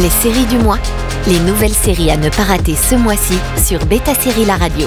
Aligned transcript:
Les 0.00 0.10
séries 0.10 0.46
du 0.46 0.58
mois, 0.58 0.78
les 1.26 1.40
nouvelles 1.40 1.74
séries 1.74 2.12
à 2.12 2.16
ne 2.16 2.28
pas 2.28 2.44
rater 2.44 2.76
ce 2.76 2.94
mois-ci 2.94 3.34
sur 3.60 3.84
Beta 3.86 4.14
Série 4.14 4.44
La 4.44 4.56
Radio. 4.56 4.86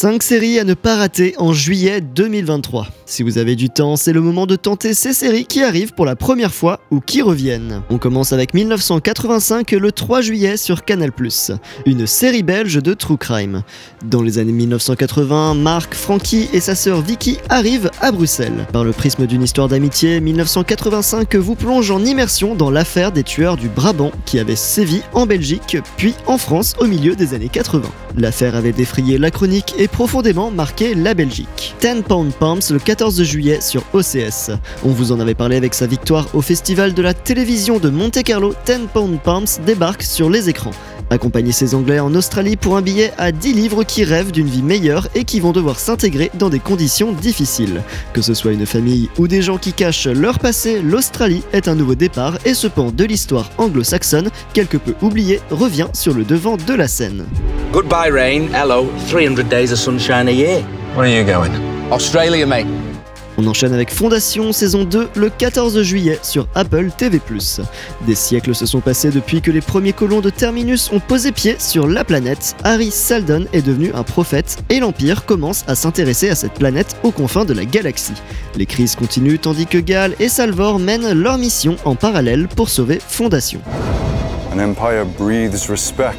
5 0.00 0.22
séries 0.22 0.60
à 0.60 0.64
ne 0.64 0.74
pas 0.74 0.94
rater 0.94 1.34
en 1.38 1.52
juillet 1.52 2.00
2023. 2.00 2.86
Si 3.04 3.24
vous 3.24 3.36
avez 3.36 3.56
du 3.56 3.68
temps, 3.68 3.96
c'est 3.96 4.12
le 4.12 4.20
moment 4.20 4.46
de 4.46 4.54
tenter 4.54 4.94
ces 4.94 5.12
séries 5.12 5.44
qui 5.44 5.60
arrivent 5.64 5.92
pour 5.92 6.06
la 6.06 6.14
première 6.14 6.54
fois 6.54 6.78
ou 6.92 7.00
qui 7.00 7.20
reviennent. 7.20 7.82
On 7.90 7.98
commence 7.98 8.32
avec 8.32 8.54
1985 8.54 9.72
le 9.72 9.90
3 9.90 10.20
juillet 10.20 10.56
sur 10.56 10.84
Canal+, 10.84 11.10
une 11.84 12.06
série 12.06 12.44
belge 12.44 12.80
de 12.80 12.94
true 12.94 13.16
crime. 13.16 13.64
Dans 14.04 14.22
les 14.22 14.38
années 14.38 14.52
1980, 14.52 15.54
Marc, 15.54 15.94
Frankie 15.94 16.48
et 16.52 16.60
sa 16.60 16.76
sœur 16.76 17.00
Vicky 17.00 17.38
arrivent 17.48 17.90
à 18.00 18.12
Bruxelles. 18.12 18.68
Par 18.72 18.84
le 18.84 18.92
prisme 18.92 19.26
d'une 19.26 19.42
histoire 19.42 19.66
d'amitié, 19.66 20.20
1985 20.20 21.34
vous 21.34 21.56
plonge 21.56 21.90
en 21.90 22.04
immersion 22.04 22.54
dans 22.54 22.70
l'affaire 22.70 23.10
des 23.10 23.24
tueurs 23.24 23.56
du 23.56 23.68
Brabant 23.68 24.12
qui 24.26 24.38
avait 24.38 24.54
sévi 24.54 25.02
en 25.12 25.26
Belgique 25.26 25.78
puis 25.96 26.14
en 26.28 26.38
France 26.38 26.74
au 26.78 26.86
milieu 26.86 27.16
des 27.16 27.34
années 27.34 27.48
80. 27.48 27.90
L'affaire 28.16 28.54
avait 28.54 28.72
défrayé 28.72 29.18
la 29.18 29.32
chronique 29.32 29.74
et 29.78 29.87
profondément 29.88 30.50
marqué 30.50 30.94
la 30.94 31.14
Belgique. 31.14 31.74
10 31.80 32.02
Pound 32.06 32.32
Pumps 32.32 32.70
le 32.70 32.78
14 32.78 33.22
juillet 33.22 33.60
sur 33.60 33.82
OCS. 33.92 34.50
On 34.84 34.90
vous 34.90 35.12
en 35.12 35.20
avait 35.20 35.34
parlé 35.34 35.56
avec 35.56 35.74
sa 35.74 35.86
victoire 35.86 36.28
au 36.34 36.40
Festival 36.40 36.94
de 36.94 37.02
la 37.02 37.14
télévision 37.14 37.78
de 37.78 37.88
Monte-Carlo, 37.88 38.54
10 38.66 38.88
Pound 38.92 39.20
Pumps 39.20 39.60
débarque 39.66 40.02
sur 40.02 40.30
les 40.30 40.48
écrans. 40.48 40.72
Accompagnez 41.10 41.52
ces 41.52 41.74
Anglais 41.74 42.00
en 42.00 42.14
Australie 42.14 42.56
pour 42.56 42.76
un 42.76 42.82
billet 42.82 43.12
à 43.16 43.32
10 43.32 43.54
livres 43.54 43.82
qui 43.82 44.04
rêvent 44.04 44.30
d'une 44.30 44.48
vie 44.48 44.62
meilleure 44.62 45.08
et 45.14 45.24
qui 45.24 45.40
vont 45.40 45.52
devoir 45.52 45.78
s'intégrer 45.80 46.30
dans 46.34 46.50
des 46.50 46.60
conditions 46.60 47.12
difficiles. 47.12 47.82
Que 48.12 48.22
ce 48.22 48.34
soit 48.34 48.52
une 48.52 48.66
famille 48.66 49.08
ou 49.18 49.26
des 49.26 49.40
gens 49.40 49.58
qui 49.58 49.72
cachent 49.72 50.06
leur 50.06 50.38
passé, 50.38 50.80
l'Australie 50.82 51.42
est 51.52 51.68
un 51.68 51.74
nouveau 51.74 51.94
départ 51.94 52.38
et 52.44 52.54
ce 52.54 52.66
pan 52.66 52.90
de 52.90 53.04
l'histoire 53.04 53.50
anglo-saxonne, 53.56 54.30
quelque 54.52 54.76
peu 54.76 54.94
oublié, 55.00 55.40
revient 55.50 55.88
sur 55.94 56.12
le 56.12 56.24
devant 56.24 56.56
de 56.56 56.74
la 56.74 56.88
scène. 56.88 57.24
Goodbye, 57.70 58.08
rain. 58.10 58.48
Hello. 58.54 58.86
300 59.08 59.50
days 59.50 59.72
of 59.72 59.78
sunshine 59.78 60.26
a 60.28 60.32
year. 60.32 60.62
Where 60.94 61.04
are 61.04 61.08
you 61.08 61.22
going? 61.22 61.52
Australia, 61.92 62.46
mate. 62.46 62.66
On 63.36 63.46
enchaîne 63.46 63.74
avec 63.74 63.92
Fondation 63.92 64.52
saison 64.52 64.84
2 64.84 65.10
le 65.14 65.28
14 65.28 65.82
juillet 65.82 66.18
sur 66.22 66.48
Apple 66.54 66.90
TV+. 66.96 67.20
Des 68.06 68.14
siècles 68.14 68.54
se 68.54 68.64
sont 68.64 68.80
passés 68.80 69.10
depuis 69.10 69.42
que 69.42 69.50
les 69.50 69.60
premiers 69.60 69.92
colons 69.92 70.20
de 70.22 70.30
Terminus 70.30 70.90
ont 70.92 70.98
posé 70.98 71.30
pied 71.30 71.56
sur 71.58 71.86
la 71.86 72.04
planète. 72.04 72.56
Harry 72.64 72.90
Saldon 72.90 73.44
est 73.52 73.62
devenu 73.62 73.92
un 73.94 74.02
prophète 74.02 74.56
et 74.70 74.80
l'Empire 74.80 75.26
commence 75.26 75.62
à 75.68 75.74
s'intéresser 75.74 76.30
à 76.30 76.34
cette 76.34 76.54
planète 76.54 76.96
aux 77.02 77.12
confins 77.12 77.44
de 77.44 77.52
la 77.52 77.66
galaxie. 77.66 78.14
Les 78.56 78.66
crises 78.66 78.96
continuent 78.96 79.38
tandis 79.38 79.66
que 79.66 79.78
Gal 79.78 80.14
et 80.18 80.30
Salvor 80.30 80.78
mènent 80.78 81.12
leur 81.12 81.36
mission 81.36 81.76
en 81.84 81.94
parallèle 81.94 82.48
pour 82.48 82.70
sauver 82.70 82.98
Fondation. 82.98 83.60
An 84.52 84.58
empire 84.58 85.04
breathes 85.18 85.68
respect. 85.68 86.16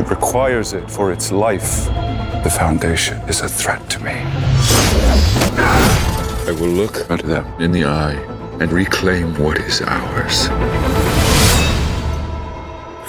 It 0.00 0.08
requires 0.08 0.72
it 0.72 0.90
for 0.90 1.12
its 1.12 1.30
life. 1.30 1.84
The 2.42 2.48
Foundation 2.48 3.20
is 3.28 3.42
a 3.42 3.48
threat 3.48 3.86
to 3.90 4.02
me. 4.02 4.14
I 6.48 6.56
will 6.58 6.68
look 6.68 7.10
at 7.10 7.20
them 7.20 7.44
in 7.60 7.70
the 7.70 7.84
eye 7.84 8.14
and 8.60 8.72
reclaim 8.72 9.34
what 9.38 9.58
is 9.58 9.82
ours. 9.82 10.48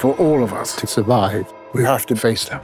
For 0.01 0.13
all 0.17 0.43
of 0.43 0.51
us 0.51 0.75
to 0.81 0.85
survive, 0.85 1.53
we 1.71 1.81
have 1.85 2.05
to 2.07 2.15
face 2.17 2.49
them. 2.49 2.59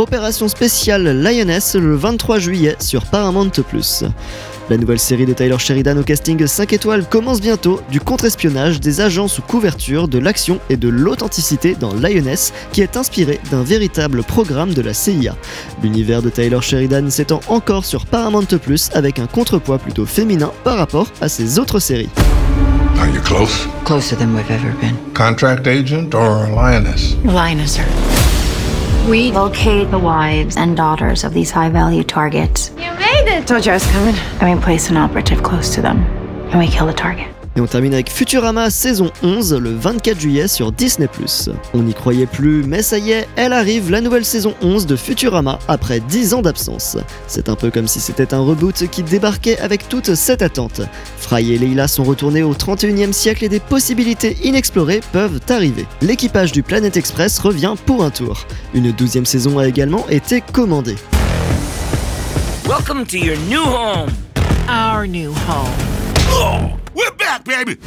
Opération 0.00 0.48
spéciale 0.48 1.20
Lioness 1.20 1.74
le 1.74 1.94
23 1.94 2.38
juillet 2.38 2.74
sur 2.80 3.04
Paramount+. 3.04 3.50
La 4.70 4.78
nouvelle 4.78 4.98
série 4.98 5.26
de 5.26 5.34
Tyler 5.34 5.58
Sheridan 5.58 5.98
au 5.98 6.02
casting 6.02 6.46
5 6.46 6.72
étoiles 6.72 7.04
commence 7.06 7.42
bientôt, 7.42 7.82
du 7.90 8.00
contre-espionnage, 8.00 8.80
des 8.80 9.02
agents 9.02 9.28
sous 9.28 9.42
couverture, 9.42 10.08
de 10.08 10.18
l'action 10.18 10.58
et 10.70 10.78
de 10.78 10.88
l'authenticité 10.88 11.74
dans 11.78 11.92
Lioness, 11.92 12.54
qui 12.72 12.80
est 12.80 12.96
inspiré 12.96 13.40
d'un 13.50 13.62
véritable 13.62 14.22
programme 14.22 14.72
de 14.72 14.80
la 14.80 14.94
CIA. 14.94 15.36
L'univers 15.82 16.22
de 16.22 16.30
Tyler 16.30 16.62
Sheridan 16.62 17.10
s'étend 17.10 17.40
encore 17.48 17.84
sur 17.84 18.06
Paramount+, 18.06 18.46
avec 18.94 19.18
un 19.18 19.26
contrepoids 19.26 19.78
plutôt 19.78 20.06
féminin 20.06 20.50
par 20.64 20.78
rapport 20.78 21.08
à 21.20 21.28
ses 21.28 21.58
autres 21.58 21.78
séries. 21.78 22.08
Are 22.98 23.06
you 23.06 23.20
close? 23.20 23.68
Closer 23.84 24.16
than 24.16 24.34
we've 24.34 24.50
ever 24.50 24.72
been. 24.80 24.96
Contract 25.12 25.66
agent 25.66 26.14
or 26.14 26.46
lioness? 26.48 27.16
Lioness, 27.22 27.74
sir. 27.74 28.19
We 29.08 29.32
locate 29.32 29.90
the 29.90 29.98
wives 29.98 30.56
and 30.56 30.76
daughters 30.76 31.24
of 31.24 31.32
these 31.32 31.50
high 31.50 31.68
value 31.70 32.04
targets. 32.04 32.70
You 32.76 32.92
made 32.92 33.26
it! 33.26 33.46
Told 33.46 33.64
you 33.66 33.72
I 33.72 33.74
was 33.74 33.86
coming. 33.86 34.14
And 34.40 34.58
we 34.58 34.62
place 34.62 34.90
an 34.90 34.96
operative 34.96 35.42
close 35.42 35.74
to 35.74 35.82
them. 35.82 35.98
And 36.50 36.58
we 36.58 36.68
kill 36.68 36.86
the 36.86 36.92
target. 36.92 37.34
Et 37.56 37.60
on 37.60 37.66
termine 37.66 37.94
avec 37.94 38.10
Futurama 38.10 38.70
saison 38.70 39.10
11 39.24 39.54
le 39.54 39.74
24 39.74 40.20
juillet 40.20 40.46
sur 40.46 40.70
Disney+. 40.70 41.08
On 41.74 41.82
n'y 41.82 41.94
croyait 41.94 42.26
plus, 42.26 42.62
mais 42.62 42.82
ça 42.82 42.98
y 42.98 43.10
est, 43.10 43.26
elle 43.34 43.52
arrive, 43.52 43.90
la 43.90 44.00
nouvelle 44.00 44.24
saison 44.24 44.54
11 44.62 44.86
de 44.86 44.94
Futurama 44.94 45.58
après 45.66 45.98
10 45.98 46.34
ans 46.34 46.42
d'absence. 46.42 46.96
C'est 47.26 47.48
un 47.48 47.56
peu 47.56 47.70
comme 47.70 47.88
si 47.88 47.98
c'était 47.98 48.34
un 48.34 48.40
reboot 48.40 48.86
qui 48.90 49.02
débarquait 49.02 49.58
avec 49.58 49.88
toute 49.88 50.14
cette 50.14 50.42
attente. 50.42 50.82
Fry 51.18 51.52
et 51.52 51.58
Leila 51.58 51.88
sont 51.88 52.04
retournés 52.04 52.44
au 52.44 52.54
31e 52.54 53.12
siècle 53.12 53.44
et 53.44 53.48
des 53.48 53.60
possibilités 53.60 54.36
inexplorées 54.44 55.00
peuvent 55.12 55.40
arriver. 55.48 55.86
L'équipage 56.02 56.52
du 56.52 56.62
Planet 56.62 56.96
Express 56.96 57.40
revient 57.40 57.74
pour 57.84 58.04
un 58.04 58.10
tour. 58.10 58.46
Une 58.74 58.92
douzième 58.92 59.26
saison 59.26 59.58
a 59.58 59.66
également 59.66 60.06
été 60.08 60.40
commandée. 60.40 60.96
Welcome 62.68 63.04
to 63.06 63.16
your 63.16 63.36
new 63.48 63.64
home. 63.64 64.10
Our 64.68 65.08
new 65.08 65.32
home. 65.32 65.90
We're 67.00 67.16
back, 67.16 67.44
baby. 67.44 67.78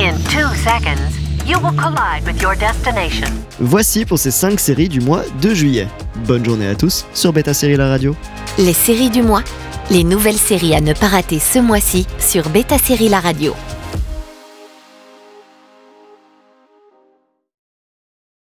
In 0.00 0.16
two 0.24 0.48
seconds, 0.64 1.16
you 1.46 1.56
will 1.60 1.76
collide 1.76 2.26
with 2.26 2.42
your 2.42 2.56
destination. 2.56 3.28
Voici 3.60 4.04
pour 4.04 4.18
ces 4.18 4.32
5 4.32 4.58
séries 4.58 4.88
du 4.88 5.00
mois 5.00 5.22
de 5.40 5.54
juillet. 5.54 5.86
Bonne 6.26 6.44
journée 6.44 6.66
à 6.66 6.74
tous 6.74 7.06
sur 7.14 7.32
Beta 7.32 7.54
Série 7.54 7.76
La 7.76 7.88
Radio. 7.88 8.16
Les 8.58 8.72
séries 8.72 9.10
du 9.10 9.22
mois, 9.22 9.44
les 9.90 10.02
nouvelles 10.02 10.34
séries 10.38 10.74
à 10.74 10.80
ne 10.80 10.94
pas 10.94 11.06
rater 11.06 11.38
ce 11.38 11.60
mois-ci 11.60 12.08
sur 12.18 12.48
Beta 12.48 12.76
Série 12.76 13.08
La 13.08 13.20
Radio. 13.20 13.54